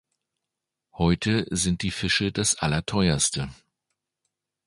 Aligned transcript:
Heute 0.93 1.45
sind 1.51 1.83
die 1.83 1.91
Fische 1.91 2.31
das 2.31 2.55
Allerteuerste. 2.57 3.51